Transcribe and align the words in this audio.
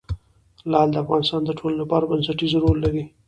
لعل 0.71 0.89
د 0.91 0.95
افغانستان 1.03 1.41
د 1.45 1.51
ټولنې 1.59 1.77
لپاره 1.81 2.07
بنسټيز 2.11 2.51
رول 2.63 2.77
لري. 2.85 3.03